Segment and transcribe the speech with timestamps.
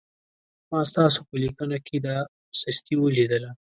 [0.71, 2.17] ما ستاسو په لیکنه کې دا
[2.59, 3.51] سستي ولیدله.